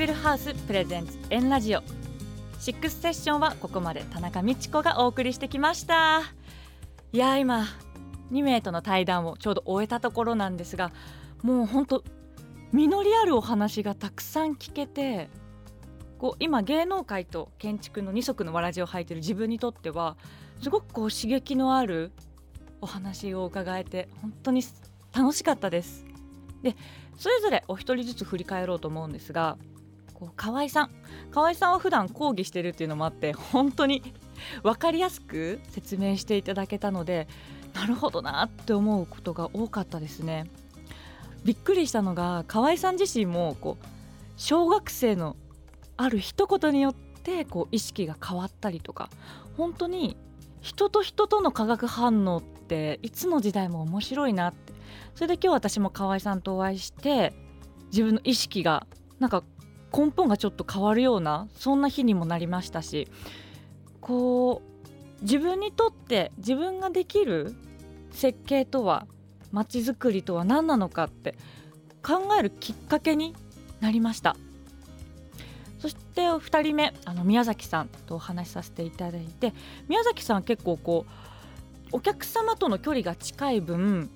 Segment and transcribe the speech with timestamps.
[0.00, 1.82] ビルハウスプレゼンツエンラジオ
[2.58, 6.22] シックスセッションはここまで田中美智子がお送りしてきました
[7.12, 7.66] いや今
[8.32, 10.90] 2名との対談をちょうど終えたところなんですが
[11.42, 12.04] もう本当
[12.72, 15.28] 実りあるお話がたくさん聞けて
[16.18, 20.16] こう今芸能界と建築の二足のわらじを履いてる自分にとっては
[20.62, 22.10] すごくこう刺激のある
[22.80, 24.62] お話を伺えて本当に
[25.14, 26.06] 楽しかったです。
[26.62, 26.74] で
[27.18, 29.58] それぞれお一人ずつ振り返ろうと思うんですが
[30.20, 30.90] こう河合さん
[31.30, 34.02] 河合さんは普段講義してるっていうのもあって本当に
[34.62, 37.26] 分かりやすく説明していただけたので
[37.74, 40.50] なるほどなって思うことが多かったですね。
[41.44, 43.86] びっくりしたのが河合さん自身もこう
[44.36, 45.36] 小学生の
[45.96, 49.08] ある一言によってこう意識が変わったりとか
[49.56, 50.18] 本当に
[50.60, 54.74] 人と人との化学反応っていつの時代も面白いなって
[55.14, 57.32] それで今日私も河合さんとお会いして
[57.90, 58.86] 自分の意識が
[59.18, 59.42] なんか
[59.92, 63.08] 根本がちょっと変わるようなそんな日にもなりましたし
[64.00, 67.54] こう自分にとって自分ができる
[68.10, 69.06] 設計とは
[69.52, 71.34] まちづくりとは何なのかって
[72.02, 73.34] 考えるきっかけに
[73.80, 74.36] なりました。
[75.78, 79.54] そして2人目あの宮崎さんとお話しさせていただいて
[79.88, 81.06] 宮崎さんは結構こ
[81.92, 84.10] うお客様との距離が近い分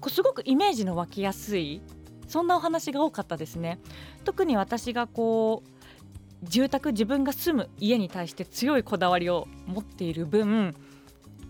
[0.00, 1.82] こうすごくイメージの湧きやすい
[2.30, 3.80] そんなお話が多かったですね。
[4.24, 10.74] 特に私がこう住宅自分が住む家に対して強いこだわりを持っている分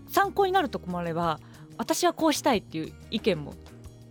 [0.09, 1.39] 参考になるとこもあれば
[1.77, 3.53] 私はこうしたいっていう意見も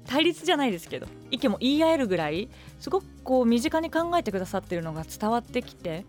[0.06, 2.48] 対立じゃないですけど意見も言い合えるぐらい
[2.78, 6.06] すごくこう身近に考えてくださってるのが伝わってきて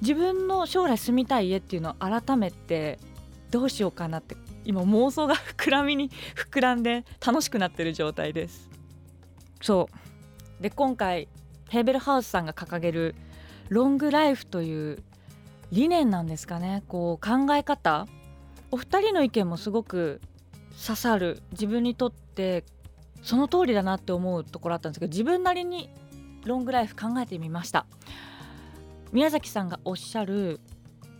[0.00, 2.98] 自分の将来住みたい家っていうのを改めて
[3.50, 8.70] どうしようかなって今妄想が 膨らみに膨らんで楽しくなってる状態です。
[9.64, 9.88] そ
[10.60, 10.62] う。
[10.62, 11.26] で今回
[11.70, 13.14] ヘーベルハウスさんが掲げる
[13.70, 15.02] ロングライフという
[15.72, 16.82] 理念なんですかね。
[16.86, 18.06] こう考え方。
[18.70, 20.20] お二人の意見もすごく
[20.86, 21.40] 刺さる。
[21.52, 22.64] 自分にとって
[23.22, 25.88] その通りだなって思うところあったんですけど自分なりに
[26.44, 27.86] ロングライフ考えてみました。
[29.12, 30.60] 宮崎さんがおっしゃる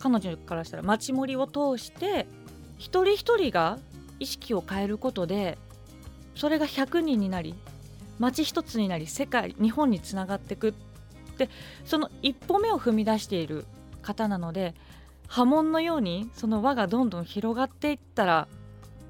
[0.00, 2.26] 彼女からしたら街盛りを通して
[2.76, 3.78] 一人一人が
[4.20, 5.56] 意識を変えることで
[6.34, 7.54] それが100人になり
[8.18, 10.72] 街一つになり世界日本につながっていくっ
[11.36, 11.48] て
[11.84, 13.66] その一歩目を踏み出している
[14.02, 14.74] 方なので
[15.26, 18.48] 波紋のようにその輪がどんどん広がっていったら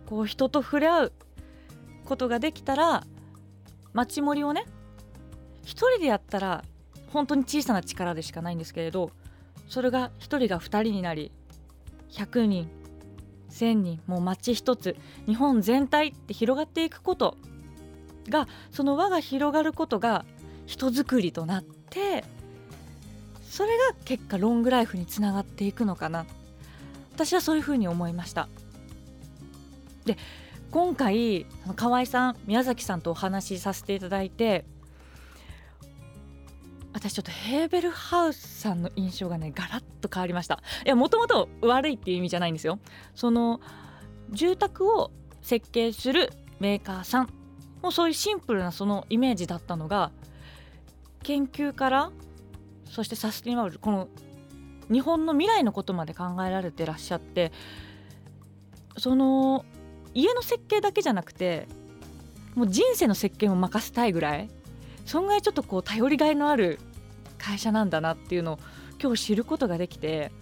[0.07, 1.13] こう人と触れ合う
[2.05, 3.05] ことができたら
[3.93, 4.67] 街盛りをね
[5.63, 6.65] 一人でやったら
[7.13, 9.11] 本当に小さな力でしかないんですけれど
[9.69, 11.33] それが一人が二人になり
[12.11, 12.69] 100人
[13.51, 17.37] 1,000人もう街一つ日本全体って広がっていくこと
[18.29, 20.25] がその輪が広がることが
[20.67, 22.25] 人づくりとなって
[23.49, 26.27] それが結果ロングライフにつながっていくのかな。
[27.15, 28.49] 私はそういうふうに思いました。
[30.05, 30.17] で
[30.73, 31.47] 今回
[31.77, 34.65] 河合さん宮崎さんとお話しさせていただいて
[36.93, 40.62] 私ちょっとヘーベルハウスさんの印象がねガラッと変わりました。
[40.85, 42.81] いやもともと悪いっていう意味じゃないんですよ。
[43.15, 43.61] その
[44.31, 45.12] 住宅を
[45.43, 47.29] 設計するメーカーさん
[47.84, 50.11] もうそういうシンプルなそのイメージだったのが
[51.22, 52.11] 研究から
[52.87, 54.09] そしてサスティナブルこの
[54.91, 57.53] 日本の未来のことまで考えられてらっしゃって
[58.97, 59.67] その
[60.15, 61.69] 家の設計だけじゃなくて
[62.55, 64.49] もう人生の設計も任せたいぐらい
[65.05, 66.78] そんぐらいちょっとこう頼りがいのある
[67.37, 68.59] 会社なんだなっていうのを
[68.99, 70.33] 今日知ることができて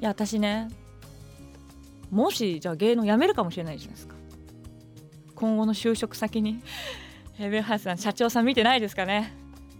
[0.00, 0.68] いや私ね
[2.10, 4.23] もしじゃあ芸能辞めるかもしれないじゃないですか。
[5.34, 6.62] 今後の就職先に
[7.34, 9.32] ヘベルハウスさん社長さん見てないですかね？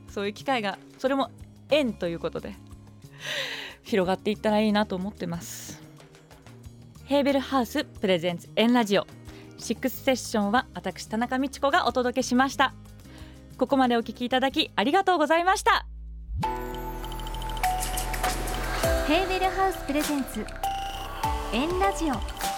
[0.08, 1.30] そういう機会がそれも
[1.70, 2.54] 縁ということで
[3.82, 5.82] 広がっていったらいいなと思ってます。
[7.04, 9.06] ヘーベルハウスプレゼンツエンラジオ。
[9.58, 12.74] シックスセッションは私田中美智子がお届けしました。
[13.56, 15.86] ここまでお聞きいただきありがとうございました。
[19.06, 20.44] ヘーベルハウスプレゼンツ
[21.52, 22.53] エンラジオ。